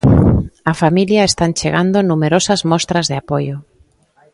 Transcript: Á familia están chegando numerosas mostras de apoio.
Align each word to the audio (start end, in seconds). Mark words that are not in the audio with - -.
Á 0.71 0.73
familia 0.81 1.23
están 1.29 1.51
chegando 1.59 1.97
numerosas 2.11 2.61
mostras 2.71 3.05
de 3.11 3.15
apoio. 3.21 3.55